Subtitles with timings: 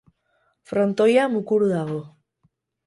[0.71, 2.03] Frontoia mukuru dago.